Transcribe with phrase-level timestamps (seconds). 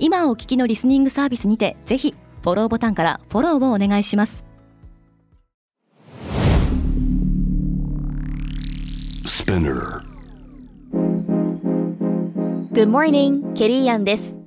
[0.00, 4.44] 今お聞きのリスニングサービスにてぜひフォローボタンからフォローをお願いします
[9.48, 10.02] Spinner.
[12.72, 14.38] Good morning, ケリーアンです。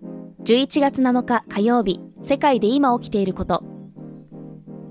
[0.44, 3.64] 11月7日火曜日、世界で今起きていること。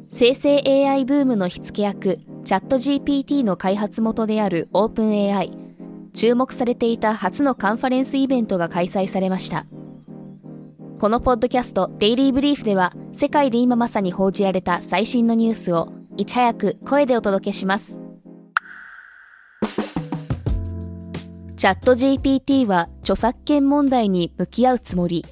[0.09, 5.56] 生成 AI ブームの火付け役、チャット GPT の開発元である OpenAI。
[6.12, 9.65] 注目されていた初のカンファレンスイベントが開催されました。
[11.00, 18.02] このポッドキャスト、デイリーブリーフでは、世界で今まさに報じられた最新のニュースを、いち早く声でお届けします。
[21.57, 25.24] チャット GPT は著作権問題に向き合うつもり。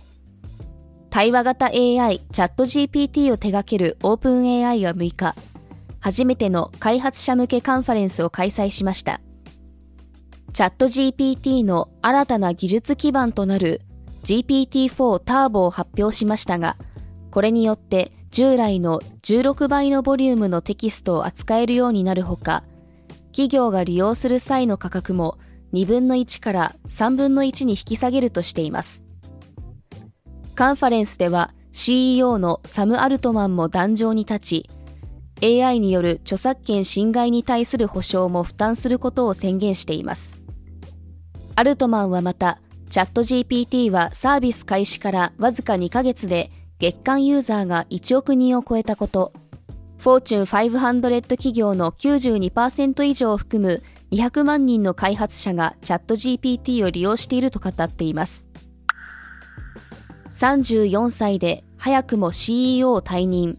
[1.11, 5.35] 対話型 AI チャット GPT を手掛ける OpenAI は6日、
[6.01, 9.21] 初めての開発者向けカンファレンスを開催しました。
[10.55, 13.83] チャット GPT の新たな技術基盤となる
[14.25, 16.77] GPT-4 ターボを発表しましたが、
[17.31, 22.65] これによって従来の16倍のボリュームのテキストを扱えるようになるほか、
[23.33, 25.39] 企業が利用する際の価格も
[25.73, 29.05] 2分の1から3分の1に引き下げるとしています。
[30.55, 34.71] カンファレンスでは CEO のサム・アルトマンも壇上に立ち、
[35.41, 40.41] AI による著作権侵害に対する保証も負担することを宣言しています。
[41.55, 42.59] アルトマンはまた、
[42.91, 49.35] チャット GPT はサービス開始からわずか2ヶ月で月間ユーザーが1億人を超えたこと、
[49.99, 58.49] フォーチュン500企業の92%以上を含む200万人の開発者がチャット GPT を利用していると語っています。
[60.31, 63.59] 34歳で早くも CEO を退任。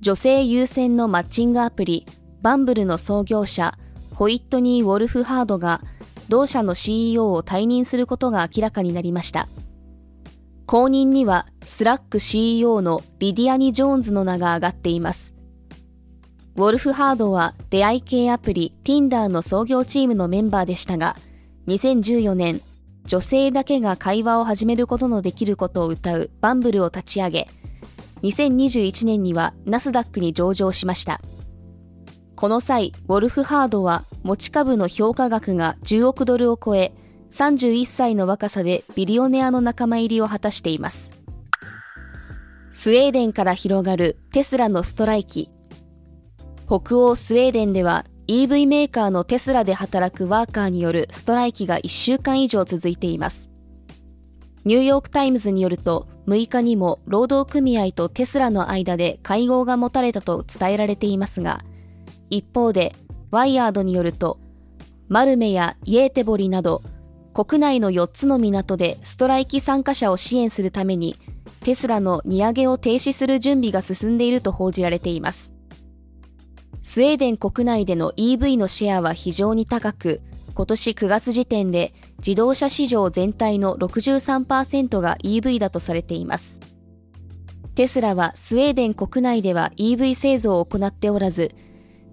[0.00, 2.06] 女性優先のマッチングアプリ、
[2.40, 3.74] Bumble の創業者、
[4.14, 5.80] ホイットニー・ウォルフハードが、
[6.32, 9.50] 同社の CEO を退任することが明らかになりました。
[10.64, 15.34] 後任には、 Slack CEO のリディアン・ジョーンズの名が挙がっています。
[16.56, 21.16] ウォルフハードは出会い系アプリ Tinder の創業チームのメンバーでしたが、
[21.66, 22.62] 2014年、
[23.04, 27.48] 女性だけが会話を始めることのできることを謳う Bumble を立ち上げ、
[28.22, 31.20] 2021年にはナスダックに上場しました。
[32.42, 36.92] この際、ウォルフハードは持ち株の評価額が10億ドルを超え、
[37.30, 41.12] 31歳の若さでビリオネアの仲間入りを果たしています。
[42.72, 45.52] スウェーデンから広がるテスラのストライキ。
[46.66, 53.52] 北欧スウェーデンでは EV メーカーのテスラで働くワーカーによるストライキが1週間以上続いています。
[54.64, 61.62] ニューヨークタイムズによると6日にも労働組合とテスラの間で会合が持たれたと伝えられていますが、
[62.32, 62.94] 一方で
[63.30, 64.38] WIRED によると
[65.08, 66.82] マルメやイエーテボリなど
[67.34, 71.16] 国内の4つの港でストライキ参加者を支援するために
[71.60, 75.54] テスラの荷上げを停止する準備が進んでいると報じられています。
[76.82, 80.20] スウェーデン国内での EV のシェアは非常に高く、
[80.54, 86.58] 今年9月時点で自動車市場全体の63%が EV だとされています。
[87.76, 91.54] テスラはスウェーデン国内では EV 製造を行っておらず、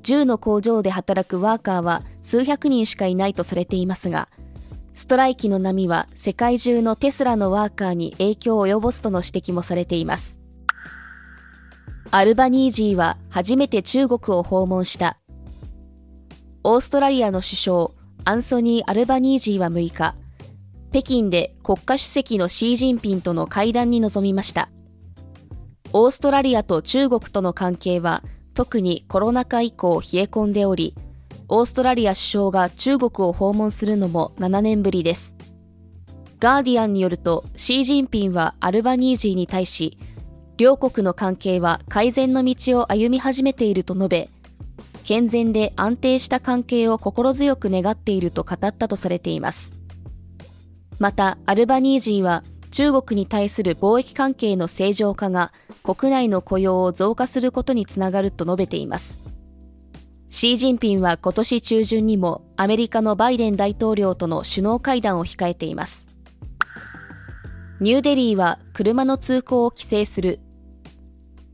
[0.04, 4.30] 10の工場で働くワーカーは数百人しかいないとされていますが、
[4.94, 10.42] ストライキの波は世界中のテスラのワーカーに影響を及ぼすとの指摘もされています。
[12.12, 15.18] アルバニージーは初めて中国を訪問した。
[16.64, 17.92] オーストラリアの首相、
[18.26, 20.16] アンソニー・アルバニージーは6日、
[20.92, 24.70] 北京で国家主席のシー・ジンピンとの会談に臨みました。
[25.94, 28.24] オーストラリアと中国との関係は
[28.54, 30.96] 特にコロナ禍以降冷え込んでおり、
[31.48, 35.36] オーストラリア首相が中国を訪問するのも7年ぶりです。
[36.40, 39.98] ガーディアンによると、シー・ジンピンはアルバニージーに対し、
[40.58, 44.30] 両国の関係は改善の道を歩み始めていると述べ、
[45.04, 49.76] 健全で安定した関係を心強く願っていると語ったとされています。
[51.00, 55.52] また、アルバニージーは中国に対する貿易関係の正常化が
[55.84, 59.22] 国内の雇用を増加することにつながると述べています。
[60.30, 66.08] シー・ジンピンは今年中旬にもアメリカのバイデン大統領との首脳会談を控えています。
[67.80, 70.40] ニューデリーは車の通行を規制する。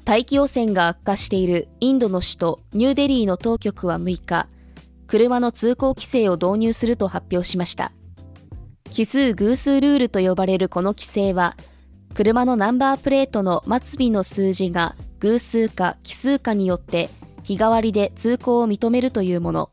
[0.04, 4.48] 大気汚染が悪化しているインドの首都ニューデリーの当局は6日、
[5.08, 7.94] 車の通行規制を導入すると発表しました。
[8.92, 11.56] 奇数偶数ルールと呼ばれるこの規制は、
[12.14, 17.10] 車のナンバープレートの末尾の数字が偶数か奇数かによって
[17.44, 19.70] 日替わりで通行を認めるというもの。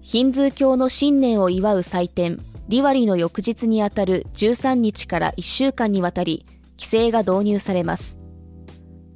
[0.00, 2.38] ヒンズー教の新年を祝う祭典、
[2.68, 6.46] ディワリの翌日にあたる13日から1週間にわたり、
[6.78, 8.18] 規制が導入されます。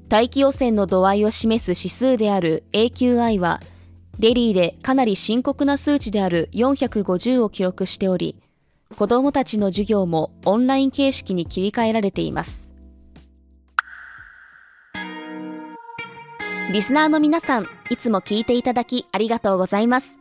[0.09, 3.61] 大気汚染の度合いを示す指数である AQI は、
[4.19, 8.41] デリーでかなり深刻な数値である450を記録しており、
[8.95, 12.73] 子供たちの授業もオンライン形式に切り替えられています。
[16.73, 20.19] リスナーの皆さん、いつも聞いていただきありがとうございます。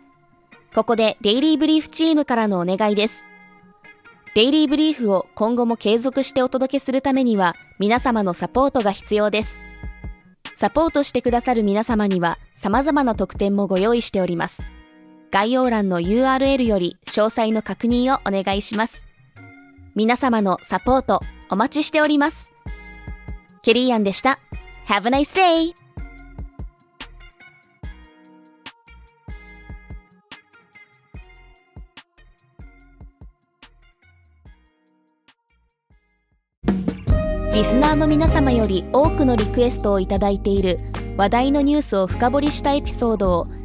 [0.73, 3.29] ここでデイリーブリーフチームからのお願いです。
[4.35, 9.61] デイリーブリーフを今後も継続してお届けするためには皆様のサポートが必要です。
[10.53, 14.65] サポートしてくださる皆様には様々な特典もご用意しております。
[15.35, 19.05] 概要欄の URL より詳細の確認をお願いします。
[19.93, 22.53] 皆様のサポートお待ちしております。
[23.61, 24.39] ケリーアンでした。
[24.87, 25.73] Have a nice day!
[37.53, 40.79] リスナーの皆様より多くのリクエストをいただいている
[41.17, 43.47] 話題のニュースを深掘りしたエピソードを